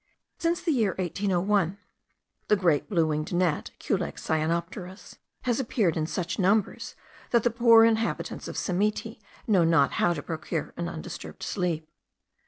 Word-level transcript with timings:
Since 0.39 0.61
the 0.63 0.71
year 0.71 0.95
1801, 0.97 1.77
the 2.47 2.55
great 2.55 2.89
blue 2.89 3.05
winged 3.05 3.31
gnat 3.35 3.69
(Culex 3.79 4.25
cyanopterus) 4.27 5.17
has 5.43 5.59
appeared 5.59 5.95
in 5.95 6.07
such 6.07 6.39
numbers, 6.39 6.95
that 7.29 7.43
the 7.43 7.51
poor 7.51 7.85
inhabitants 7.85 8.47
of 8.47 8.57
Simiti 8.57 9.21
know 9.45 9.63
not 9.63 9.91
how 10.01 10.15
to 10.15 10.23
procure 10.23 10.73
an 10.75 10.89
undisturbed 10.89 11.43
sleep. 11.43 11.87